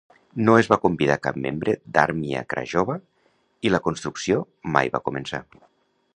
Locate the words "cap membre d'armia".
1.25-2.43